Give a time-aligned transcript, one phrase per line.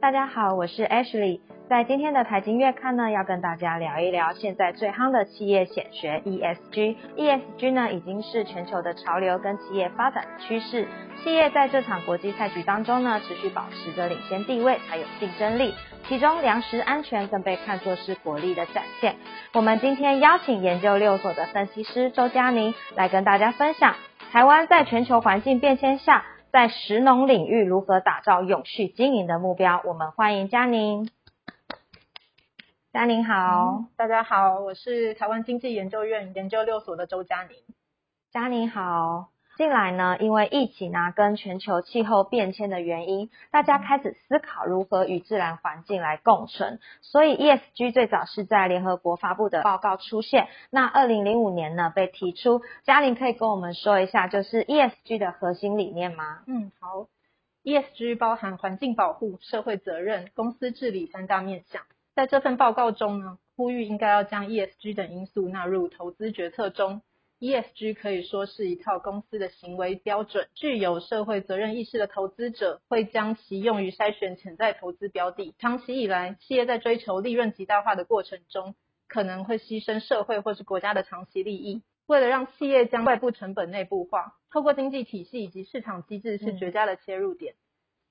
[0.00, 1.40] 大家好，我是 Ashley。
[1.68, 6.96] 在今天的财经月刊呢，要跟大家聊一聊现在最夯的企业显学 ESG。
[7.18, 10.88] ESG 呢，已经是全球的潮流跟企业发展的趋势。
[11.22, 15.74] 企业在这场国际赛局当中呢，持续保持着领先地位，才有竞争力。
[16.08, 19.16] 其中粮食安全更被看作是国力的展现。
[19.52, 23.94] 我们今天邀请研究六所的分析师周佳宁来跟大家分享，
[24.32, 26.24] 台湾在全球环境变迁下。
[26.52, 29.80] 在食农领域如何打造永续经营的目标？
[29.84, 31.08] 我们欢迎嘉宁。
[32.92, 37.56] 嘉宁好，大家好，我是台湾经济研究院研究六所的周嘉宁。
[38.32, 39.28] 嘉宁好。
[39.60, 46.80] 近来呢，因为疫情啊跟全球气候变迁的原因，大家开始思考如何与自然环境来共存。
[47.02, 50.48] 所以 ESG 最早是在联合国发布的报告出现。
[50.70, 56.38] 那二零零五年呢被提出，嘉玲可以跟我们说一下，就是 ESG 的核心理念吗？
[56.46, 57.08] 嗯，好。
[57.62, 61.82] ESG 包含环境保护、社会责任、公司治理三大面向。
[62.14, 67.02] 在这份报告中呢，呼吁应该要将 ESG 等因素纳入投资决策中。
[67.40, 75.54] ESG 可以说是一套公司的行为标准，具有社会责任意识的投资者会将其用于筛选潜在投资标的。
[75.58, 78.74] 长期以来，企业在追求利润极大化的过程中，
[79.08, 81.82] 可能会牺牲社会或是国家的长期利益。
[82.06, 87.54] 为了让企业将外部成本内部化，透过经济体系以及市场机制是绝佳的切入点。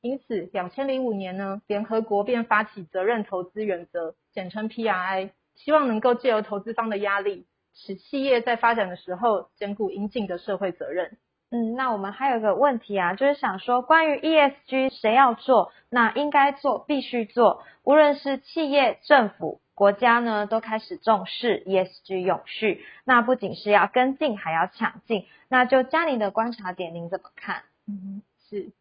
[0.02, 7.46] 因此，两千零五年呢，联合国便发起责任投资原则，简称 PRI，希望能够借由投资方的压力。
[7.74, 11.18] 使企业在发展的时候兼顾应尽的社会责任。
[11.52, 17.64] 嗯，那我们还有一个问题啊，就是想说关于 ESG 谁要做，那应该做，必须做。
[17.84, 22.86] 无论是企业、政府、国家呢，都开始重视 ESG 永续。
[23.04, 25.26] 那不仅是要跟进，还要抢进。
[25.48, 27.64] 那就嘉玲的观察点，您怎么看？
[27.88, 28.72] 嗯，是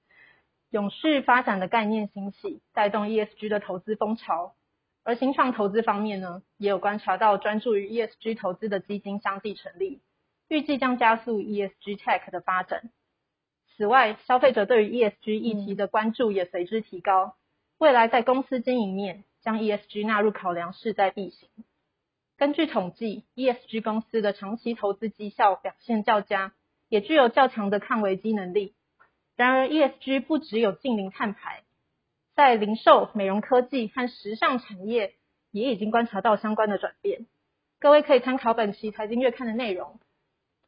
[0.69, 4.53] 永续发展的概念兴起，带动 ESG 的投资风潮。
[5.09, 10.03] 而新创投资方面呢，也有观察到专注于 ESG 投资的基金相继成立，
[10.49, 12.91] 预计将加速 ESG tech 的发展。
[13.75, 17.37] 此外，消费者对于 ESG 议题的关注也随之提高，
[17.79, 21.49] 未来在公司经营面将 ESG 纳入考量势在必行。
[22.37, 26.53] 根据统计，ESG 公司的长期投资绩效表现较佳，
[26.91, 28.75] 也具有较强的抗危机能力。
[29.37, 31.63] 然而，ESG 不只有近零碳排。
[32.39, 35.15] 在零售、美容科技和时尚产业
[35.51, 37.27] 也已经观察到相关的转变。
[37.81, 39.99] 各位可以参考本期财经月刊的内容。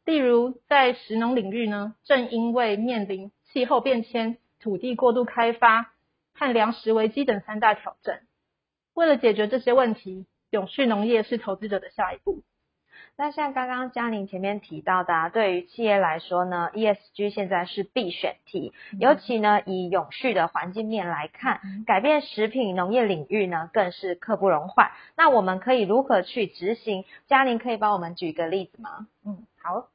[0.04, 5.92] 例如，在食农领域呢，正因为面临气候变迁、土地过度开发
[6.34, 8.22] 和粮食危机等三大挑战。
[8.92, 12.42] 为了解决这些问题，永续农业是投资者的下一步。
[13.20, 24.92] 那像刚刚嘉玲前面提到的，啊对于企业来说呢，ESG 现在是必选题，尤其呢以永续的环境面来看，改变食品农业领域呢更是刻不容缓。
[25.18, 27.04] 那我们可以如何去执行？
[27.26, 29.06] 嘉玲可以帮我们举个例子吗？
[29.26, 29.88] 嗯，好，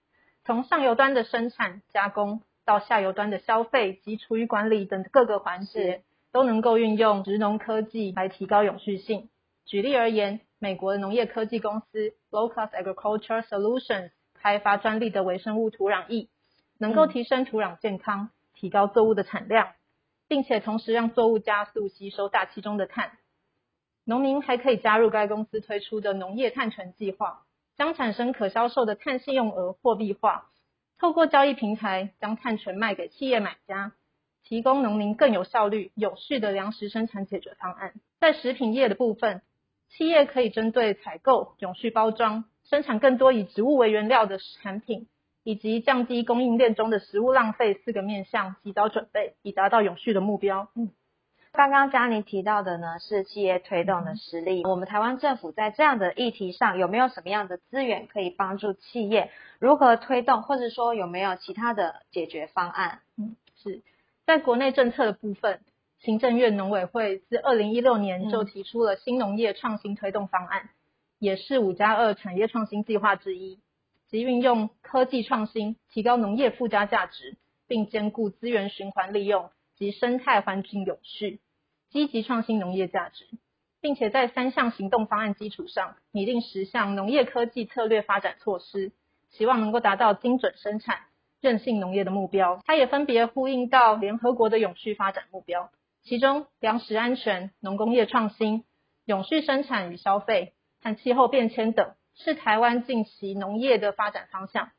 [0.43, 9.29] 从上游端的生产加工到下游端的消费及厨余管理等各个环节，都能够运用植农科技来提高永续性。
[9.65, 16.29] 举例而言，美国的农业科技公司 Low Cost Agriculture Solutions 开发专利的微生物土壤液，
[16.77, 19.73] 能够提升土壤健康，提高作物的产量，
[20.29, 23.11] 并且同时让作物加速吸收大气中的碳。
[24.05, 27.43] 农民还可以加入该公司推出的农业碳权计划，
[27.75, 30.49] 将产生可销售的碳信用额货币化，
[30.97, 33.91] 透过交易平台将碳权卖给企业买家，
[34.43, 37.93] 提供农民更有效率、有序的粮食生产解决方案。
[38.21, 39.41] 在食品业的部分。
[39.97, 45.07] 企业可以针对采购、永续包装、生产更多以植物为原料的产品，
[45.43, 50.67] 以及降低供应链中的食物浪费四个面向，及早准备，以达到永续的目标。
[50.75, 50.91] 嗯，
[51.53, 54.65] 刚刚嘉妮提到的呢，是企业推动的实力。
[54.65, 62.99] 我们台湾政府在这样的议题上，有没有什么样的资源可以帮助企业如何推动，或者说有没有其他的解决方案？
[63.17, 63.81] 嗯，是
[64.25, 65.61] 在国内政策的部分。
[66.05, 70.69] 行政院农委会自二零一六年就提出了新农业创新推动方案，
[71.17, 73.59] 也是五加二产业创新计划之一，
[74.07, 77.37] 即运用科技创新提高农业附加价值，
[77.67, 81.39] 并兼顾资源循环利用及生态环境永续，
[81.89, 83.25] 积极创新农业价值，
[83.81, 88.91] 并且在三项行动方案基础上拟定十项农业科技策略发展措施，
[89.31, 90.99] 希望能够达到精准生产、
[91.41, 92.61] 韧性农业的目标。
[92.63, 95.71] 它也分别呼应到联合国的永续发展目标。
[96.05, 98.63] 其中，粮食安全、农工业创新、
[99.05, 104.69] 永续生产与消费和气候变迁等，是台湾近期农业的发展方向。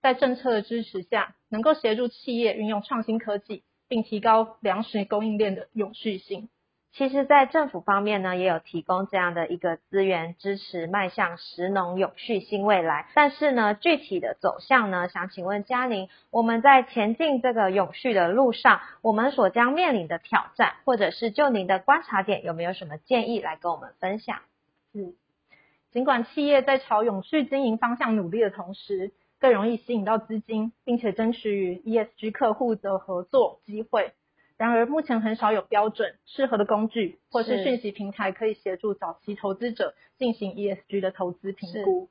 [0.00, 6.48] 在政策的支持下，能够协助企业运用创新科技，并提高粮食供应链的永续性。
[6.94, 13.08] 其实，在政府方面呢，也有提供这样的一个资源，支持迈向食农永续新未来。
[13.14, 24.40] 但是呢，具体的走向呢，想请问嘉宁，我们在前进这个永续的路上，我们所将面临的挑战，或者是就您的观察点，有没有什么建议来跟我们分享？
[24.92, 25.14] 嗯，
[25.92, 34.12] 尽管企业在朝永续经营方向努力的同时，更容易吸引到资金，并且争取与 ESG 客户的合作机会。
[34.62, 42.10] 然而，目前很少有标准、适合的工具或是讯息平台可以协助早期投资者进行 ESG 的投资评估。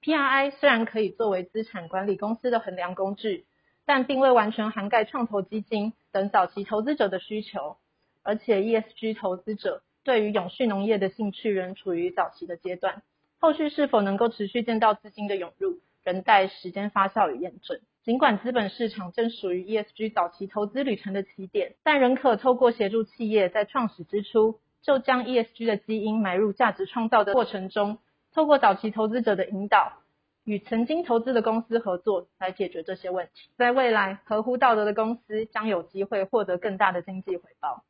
[0.00, 3.46] PRI 虽然可以作为资产管理公司的衡量工具，
[3.84, 7.78] 但并未完全涵盖创投基金等早期投资者的需求。
[8.22, 13.02] 而且，ESG 投资者对于永续农业的兴趣仍处于早期的阶段，
[13.40, 17.80] 后续是否能够持续见到资金的涌入，仍待时间发酵与验证。
[18.08, 27.98] 尽管资本市场正属于 ESG 早期投资旅程的起点，但仍可透过协助企业在创始之初就将 ESG 的基因埋入价值创造的过程中，
[28.32, 29.92] 透过早期投资者的引导，
[30.44, 33.50] 与曾经投资的公司合作来解决这些问题。
[33.58, 37.84] 在未来，合乎道德的公司将有机会获得更大的经济回报。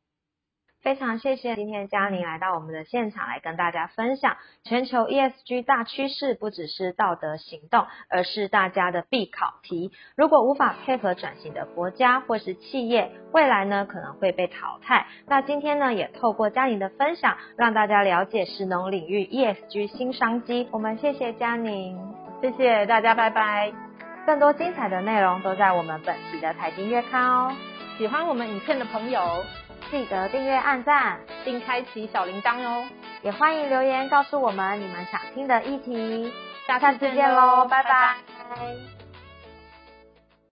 [0.81, 9.91] 非常谢谢今天嘉宁来到我们的现场，来跟大家分享全球 ESG 大趋势，不只是道德行动，而是大家的必考题。
[10.15, 15.05] 如果无法配合转型的国家或是企业，未来呢可能会被淘汰。
[15.27, 20.69] 那今天呢，也透过嘉宁的分享，让大家了解食农领域 ESG 新商机。
[20.71, 21.99] 我们谢谢嘉宁，
[22.41, 23.73] 谢谢大家，拜拜。
[24.25, 27.53] 更多精彩的内容都在我们本期的财经月刊哦。
[27.97, 29.43] 喜欢我们影片的朋友。
[29.91, 32.85] 记得订阅、按赞，并开启小铃铛哦！
[33.21, 36.31] 也欢迎留言告诉我们你们想听的议题。
[36.67, 38.15] 下次见喽，拜拜。